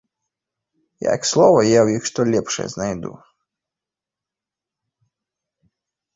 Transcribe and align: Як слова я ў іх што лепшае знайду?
Як 1.13 1.21
слова 1.31 1.59
я 1.67 1.81
ў 1.83 1.89
іх 1.99 2.03
што 2.11 2.19
лепшае 2.37 2.65
знайду? 2.75 3.13